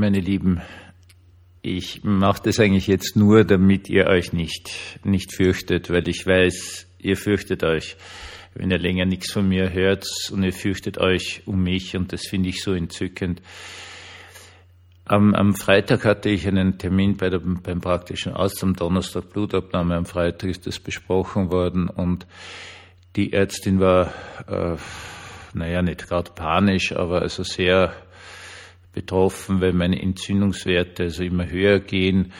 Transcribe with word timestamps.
meine 0.00 0.18
Lieben, 0.18 0.62
ich 1.60 2.02
mache 2.04 2.42
das 2.44 2.58
eigentlich 2.58 2.86
jetzt 2.86 3.16
nur, 3.16 3.44
damit 3.44 3.90
ihr 3.90 4.06
euch 4.06 4.32
nicht, 4.32 4.98
nicht 5.04 5.34
fürchtet, 5.34 5.90
weil 5.90 6.08
ich 6.08 6.26
weiß, 6.26 6.86
ihr 7.00 7.18
fürchtet 7.18 7.62
euch, 7.64 7.98
wenn 8.54 8.70
ihr 8.70 8.78
länger 8.78 9.04
nichts 9.04 9.30
von 9.30 9.46
mir 9.46 9.74
hört 9.74 10.06
und 10.32 10.42
ihr 10.42 10.54
fürchtet 10.54 10.96
euch 10.96 11.42
um 11.44 11.62
mich 11.62 11.98
und 11.98 12.14
das 12.14 12.26
finde 12.26 12.48
ich 12.48 12.62
so 12.62 12.72
entzückend. 12.72 13.42
Am, 15.04 15.34
am, 15.34 15.54
Freitag 15.54 16.06
hatte 16.06 16.30
ich 16.30 16.48
einen 16.48 16.78
Termin 16.78 17.18
bei 17.18 17.28
der, 17.28 17.40
beim 17.40 17.82
praktischen 17.82 18.32
Arzt, 18.32 18.62
am 18.62 18.74
Donnerstag 18.74 19.28
Blutabnahme, 19.28 19.96
am 19.96 20.06
Freitag 20.06 20.48
ist 20.48 20.66
das 20.66 20.80
besprochen 20.80 21.52
worden 21.52 21.88
und 21.88 22.26
die 23.16 23.34
Ärztin 23.34 23.80
war, 23.80 24.14
äh, 24.48 24.76
naja, 25.52 25.82
nicht 25.82 26.08
gerade 26.08 26.30
panisch, 26.32 26.92
aber 26.92 27.20
also 27.20 27.42
sehr 27.42 27.92
betroffen, 28.92 29.60
weil 29.60 29.72
meine 29.72 30.00
Entzündungswerte 30.00 31.04
also 31.04 31.22
immer 31.22 31.48
höher 31.48 31.80
gehen. 31.80 32.32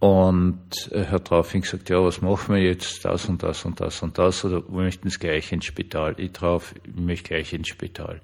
Und 0.00 0.90
hat 0.92 1.32
daraufhin 1.32 1.62
gesagt, 1.62 1.88
ja, 1.88 2.00
was 2.00 2.22
machen 2.22 2.54
wir 2.54 2.62
jetzt? 2.62 3.04
Das 3.04 3.28
und 3.28 3.42
das 3.42 3.64
und 3.64 3.80
das 3.80 4.00
und 4.00 4.16
das. 4.16 4.44
Oder 4.44 4.62
wir 4.68 4.84
möchten 4.84 5.08
es 5.08 5.18
gleich 5.18 5.50
ins 5.50 5.64
Spital. 5.64 6.14
Ich 6.18 6.32
drauf, 6.32 6.72
ich 6.84 6.94
möchte 6.94 7.30
gleich 7.30 7.52
ins 7.52 7.68
Spital. 7.68 8.20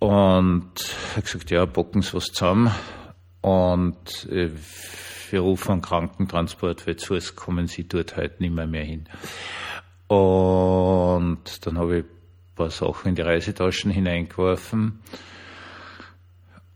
Und 0.00 0.72
er 1.12 1.16
hat 1.16 1.24
gesagt, 1.24 1.50
ja, 1.52 1.64
bocken 1.66 2.02
Sie 2.02 2.14
was 2.14 2.26
zusammen. 2.26 2.72
Und 3.42 4.28
äh, 4.30 4.50
wir 5.30 5.40
rufen 5.40 5.72
einen 5.72 5.82
Krankentransport, 5.82 6.86
weil 6.86 6.96
zu 6.96 7.14
es 7.14 7.36
kommen 7.36 7.68
Sie 7.68 7.86
dort 7.86 8.16
halt 8.16 8.40
nicht 8.40 8.54
mehr, 8.54 8.66
mehr 8.66 8.84
hin. 8.84 9.08
Und 10.08 11.64
dann 11.64 11.78
habe 11.78 11.98
ich 11.98 12.04
ein 12.04 12.54
paar 12.56 12.70
Sachen 12.70 13.10
in 13.10 13.14
die 13.14 13.22
Reisetaschen 13.22 13.92
hineingeworfen 13.92 15.00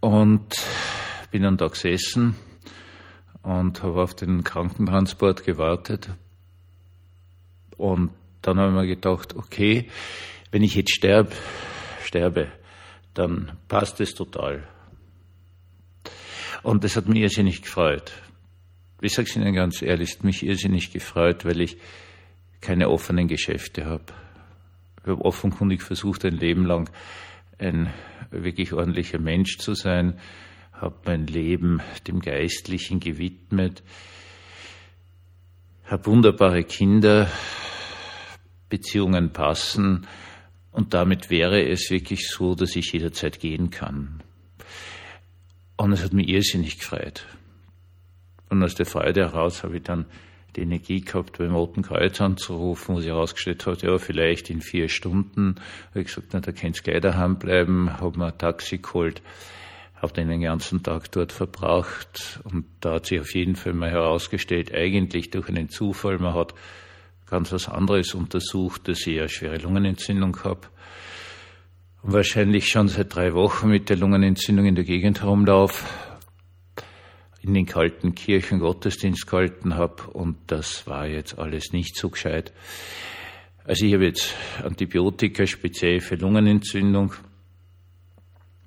und 0.08 0.56
bin 1.30 1.42
dann 1.42 1.58
da 1.58 1.66
gesessen 1.66 2.34
und 3.42 3.82
habe 3.82 4.02
auf 4.02 4.14
den 4.14 4.42
Krankentransport 4.42 5.44
gewartet. 5.44 6.08
Und 7.76 8.12
dann 8.40 8.58
habe 8.58 8.70
ich 8.70 8.74
mir 8.74 8.86
gedacht, 8.86 9.36
okay, 9.36 9.90
wenn 10.50 10.62
ich 10.62 10.74
jetzt 10.76 10.94
sterbe, 10.94 11.32
sterbe, 12.02 12.50
dann 13.12 13.58
passt 13.68 14.00
es 14.00 14.14
total. 14.14 14.66
Und 16.62 16.84
das 16.84 16.96
hat 16.96 17.06
mich 17.06 17.20
irrsinnig 17.20 17.60
gefreut. 17.60 18.10
Ich 19.02 19.12
sage 19.12 19.28
es 19.28 19.36
Ihnen 19.36 19.54
ganz 19.54 19.82
ehrlich, 19.82 20.08
es 20.08 20.16
hat 20.16 20.24
mich 20.24 20.42
irrsinnig 20.42 20.90
gefreut, 20.90 21.44
weil 21.44 21.60
ich 21.60 21.76
keine 22.62 22.88
offenen 22.88 23.28
Geschäfte 23.28 23.84
habe. 23.84 24.04
Ich 25.02 25.08
habe 25.08 25.22
offenkundig 25.22 25.82
versucht, 25.82 26.24
ein 26.24 26.34
Leben 26.34 26.64
lang 26.64 26.90
ein 27.58 27.92
wirklich 28.30 28.72
ordentlicher 28.72 29.18
Mensch 29.18 29.58
zu 29.58 29.74
sein, 29.74 30.18
habe 30.72 30.96
mein 31.04 31.26
Leben 31.26 31.80
dem 32.06 32.20
Geistlichen 32.20 33.00
gewidmet, 33.00 33.82
habe 35.84 36.06
wunderbare 36.06 36.64
Kinder, 36.64 37.30
Beziehungen 38.68 39.32
passen 39.32 40.06
und 40.70 40.94
damit 40.94 41.30
wäre 41.30 41.66
es 41.66 41.90
wirklich 41.90 42.28
so, 42.28 42.54
dass 42.54 42.76
ich 42.76 42.92
jederzeit 42.92 43.40
gehen 43.40 43.70
kann. 43.70 44.22
Und 45.76 45.92
es 45.92 46.04
hat 46.04 46.12
mich 46.12 46.28
irrsinnig 46.28 46.78
gefreut. 46.78 47.26
Und 48.50 48.62
aus 48.62 48.74
der 48.74 48.86
Freude 48.86 49.22
heraus 49.22 49.62
habe 49.62 49.76
ich 49.76 49.82
dann 49.82 50.06
die 50.56 50.62
Energie 50.62 51.00
gehabt, 51.00 51.38
beim 51.38 51.54
Roten 51.54 51.82
Kreuz 51.82 52.20
anzurufen, 52.20 52.96
wo 52.96 53.00
sie 53.00 53.08
herausgestellt 53.08 53.66
hat, 53.66 53.82
ja, 53.82 53.98
vielleicht 53.98 54.50
in 54.50 54.60
vier 54.60 54.88
Stunden. 54.88 55.56
Habe 55.90 56.00
ich 56.00 56.06
gesagt, 56.06 56.28
na, 56.32 56.40
da 56.40 56.52
könnt's 56.52 56.82
gleich 56.82 57.00
daheim 57.00 57.38
bleiben, 57.38 58.00
habe 58.00 58.18
mir 58.18 58.26
ein 58.26 58.38
Taxi 58.38 58.78
geholt, 58.78 59.22
habe 59.96 60.12
den 60.12 60.40
ganzen 60.40 60.82
Tag 60.82 61.10
dort 61.12 61.32
verbracht 61.32 62.40
und 62.44 62.64
da 62.80 62.94
hat 62.94 63.06
sich 63.06 63.20
auf 63.20 63.34
jeden 63.34 63.56
Fall 63.56 63.74
mal 63.74 63.90
herausgestellt, 63.90 64.74
eigentlich 64.74 65.30
durch 65.30 65.48
einen 65.48 65.68
Zufall, 65.68 66.18
man 66.18 66.34
hat 66.34 66.54
ganz 67.28 67.52
was 67.52 67.68
anderes 67.68 68.14
untersucht, 68.14 68.88
dass 68.88 69.06
ich 69.06 69.18
eine 69.18 69.28
schwere 69.28 69.58
Lungenentzündung 69.58 70.44
habe. 70.44 70.60
Und 72.02 72.12
wahrscheinlich 72.12 72.68
schon 72.68 72.88
seit 72.88 73.14
drei 73.14 73.34
Wochen 73.34 73.68
mit 73.68 73.90
der 73.90 73.96
Lungenentzündung 73.96 74.66
in 74.66 74.76
der 74.76 74.84
Gegend 74.84 75.20
herumlaufe 75.20 75.84
in 77.48 77.54
den 77.54 77.66
kalten 77.66 78.14
Kirchen 78.14 78.60
Gottesdienst 78.60 79.26
gehalten 79.26 79.74
habe 79.74 80.02
und 80.10 80.36
das 80.48 80.86
war 80.86 81.06
jetzt 81.06 81.38
alles 81.38 81.72
nicht 81.72 81.96
so 81.96 82.10
gescheit. 82.10 82.52
Also 83.64 83.86
ich 83.86 83.94
habe 83.94 84.04
jetzt 84.04 84.34
Antibiotika 84.62 85.46
speziell 85.46 86.00
für 86.00 86.16
Lungenentzündung. 86.16 87.14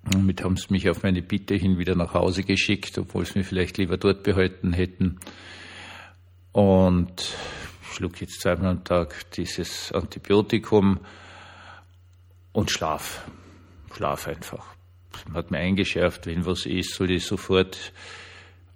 Damit 0.03 0.44
haben 0.44 0.58
sie 0.58 0.72
mich 0.72 0.90
auf 0.90 1.03
meine 1.03 1.22
Bitte 1.22 1.53
hin 1.53 1.78
wieder 1.78 1.94
nach 1.96 2.16
Hause 2.16 2.44
geschickt, 2.44 2.97
obwohl 2.97 3.24
sie 3.25 3.38
mich 3.38 3.47
vielleicht 3.47 3.78
lieber 3.78 3.97
dort 3.97 4.24
behalten 4.24 4.74
hätten. 4.74 5.20
Und 6.52 7.36
ich 7.84 7.96
schlug 7.96 8.20
jetzt 8.20 8.41
zweimal 8.41 8.72
am 8.72 8.84
Tag 8.84 9.30
dieses 9.31 9.91
Antibiotikum 9.91 11.02
und 12.52 12.72
schlaf. 12.72 13.30
Schlaf 13.96 14.28
einfach. 14.28 14.66
Man 15.28 15.36
hat 15.36 15.52
mir 15.52 15.59
eingeschärft, 15.59 16.25
wenn 16.25 16.47
was 16.47 16.66
ist, 16.66 16.96
soll 16.96 17.12
ich 17.12 17.25
sofort 17.25 17.94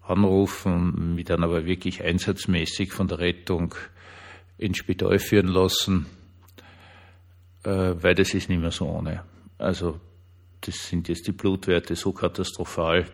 anrufen, 0.07 1.15
mich 1.15 1.25
dann 1.25 1.43
aber 1.43 1.65
wirklich 1.65 2.03
einsatzmäßig 2.03 2.91
von 2.91 3.07
der 3.07 3.19
Rettung 3.19 3.75
ins 4.57 4.77
Spital 4.77 5.19
führen 5.19 5.47
lassen, 5.47 6.05
äh, 7.63 7.69
weil 7.69 8.15
das 8.15 8.33
ist 8.33 8.49
nicht 8.49 8.61
mehr 8.61 8.71
so 8.71 8.87
ohne. 8.87 9.23
Also 9.57 9.99
das 10.61 10.87
sind 10.87 11.07
jetzt 11.07 11.27
die 11.27 11.31
Blutwerte 11.31 11.95
so 11.95 12.11
katastrophal, 12.11 13.05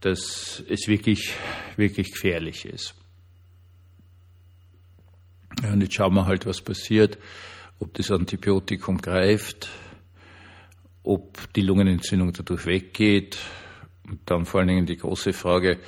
dass 0.00 0.62
es 0.68 0.86
wirklich, 0.86 1.34
wirklich 1.76 2.12
gefährlich 2.12 2.64
ist. 2.64 2.94
Und 5.62 5.80
jetzt 5.80 5.94
schauen 5.94 6.14
wir 6.14 6.26
halt, 6.26 6.46
was 6.46 6.60
passiert, 6.60 7.18
ob 7.80 7.94
das 7.94 8.10
Antibiotikum 8.10 8.98
greift, 8.98 9.68
ob 11.02 11.52
die 11.54 11.62
Lungenentzündung 11.62 12.32
dadurch 12.32 12.66
weggeht, 12.66 13.38
und 14.08 14.20
dann 14.26 14.44
vor 14.44 14.60
allen 14.60 14.68
Dingen 14.68 14.86
die 14.86 14.96
große 14.96 15.32
Frage, 15.32 15.78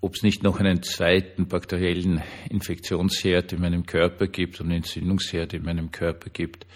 ob 0.00 0.14
es 0.14 0.22
nicht 0.22 0.42
noch 0.42 0.58
einen 0.58 0.82
zweiten 0.82 1.46
bakteriellen 1.46 2.22
Infektionsherd 2.48 3.52
in 3.52 3.60
meinem 3.60 3.84
Körper 3.84 4.26
gibt 4.28 4.60
und 4.60 4.70
Entzündungsherd 4.70 5.52
in 5.52 5.64
meinem 5.64 5.90
Körper 5.90 6.30
gibt, 6.30 6.66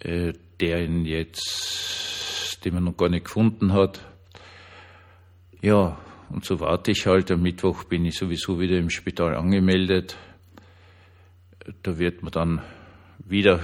äh, 0.00 0.32
der 0.60 0.84
ihn 0.84 1.04
jetzt, 1.04 2.64
den 2.64 2.74
man 2.74 2.84
noch 2.84 2.96
gar 2.96 3.10
nicht 3.10 3.26
gefunden 3.26 3.74
hat. 3.74 4.00
Ja, 5.60 5.98
und 6.30 6.44
so 6.44 6.58
warte 6.60 6.92
ich 6.92 7.06
halt. 7.06 7.30
Am 7.30 7.42
Mittwoch 7.42 7.84
bin 7.84 8.04
ich 8.06 8.16
sowieso 8.16 8.58
wieder 8.58 8.78
im 8.78 8.90
Spital 8.90 9.36
angemeldet. 9.36 10.16
Da 11.82 11.98
wird 11.98 12.22
man 12.22 12.32
dann 12.32 12.62
wieder 13.18 13.60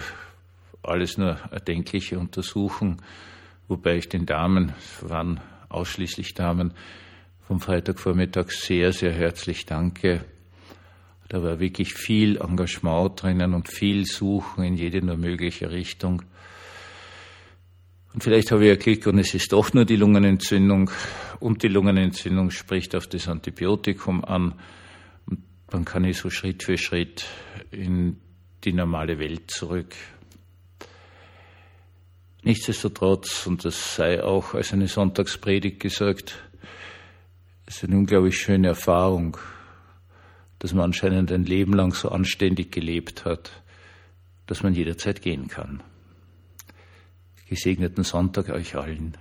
alles 0.83 1.17
nur 1.17 1.39
Erdenkliche 1.51 2.19
untersuchen, 2.19 3.01
wobei 3.69 3.97
ich 3.97 4.09
den 4.09 4.27
Damen, 4.27 4.75
waren 5.01 5.41
ausschließlich 5.73 6.35
Damen, 6.35 6.75
vom 7.47 7.61
Freitagvormittag 7.61 8.51
sehr, 8.51 8.93
sehr 8.93 9.13
herzlich 9.13 9.67
danke. 9.67 10.25
Da 11.29 11.43
war 11.43 11.61
wirklich 11.61 11.95
viel 11.95 12.37
Engagement 12.37 13.23
drinnen 13.23 13.55
und 13.55 13.69
viel 13.69 14.05
Suchen 14.05 14.65
in 14.65 14.75
jede 14.75 15.05
nur 15.05 15.17
mögliche 15.17 15.71
Richtung. 15.71 16.23
Und 18.13 18.23
vielleicht 18.23 18.53
habe 18.53 18.65
ich 18.65 18.69
ja 18.69 18.77
Glück 18.77 19.07
und 19.07 19.19
es 19.19 19.33
ist 19.33 19.53
doch 19.53 19.73
nur 19.73 19.87
die 19.87 19.97
Lungenentzündung 19.97 20.91
und 21.41 21.63
die 21.63 21.69
Lungenentzündung 21.69 22.51
spricht 22.51 22.95
auf 22.95 23.07
das 23.07 23.29
Antibiotikum 23.29 24.25
an. 24.25 24.55
Und 25.27 25.43
dann 25.69 25.85
kann 25.85 26.05
ich 26.05 26.19
so 26.19 26.29
Schritt 26.29 26.63
für 26.63 26.77
Schritt 26.77 27.25
in 27.71 28.19
die 28.65 28.75
normale 28.75 29.19
Welt 29.19 29.51
zurück. 29.51 29.95
Nichtsdestotrotz, 32.45 33.47
und 33.47 33.65
das 33.65 33.95
sei 33.95 34.23
auch 34.23 34.55
als 34.55 34.73
eine 34.73 34.89
Sonntagspredigt 34.89 35.79
gesagt, 35.79 36.43
es 37.67 37.77
ist 37.77 37.85
eine 37.85 37.97
unglaublich 37.97 38.37
schöne 38.37 38.69
Erfahrung, 38.69 39.37
dass 40.59 40.75
man 40.75 40.87
anscheinend 40.87 41.31
ein 41.31 41.45
Leben 41.45 41.73
lang 41.73 41.95
so 41.95 42.09
anständig 42.09 42.73
gelebt 42.73 43.25
hat, 43.25 43.63
dass 44.47 44.63
man 44.65 44.75
jederzeit 44.75 45.23
gehen 45.23 45.47
kann. 45.47 45.83
Gesegneten 47.49 48.03
Sonntag 48.03 48.49
euch 48.49 48.75
allen. 48.75 49.17